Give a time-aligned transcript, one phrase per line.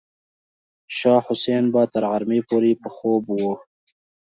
[0.97, 3.39] شاه حسین به تر غرمې پورې په خوب و.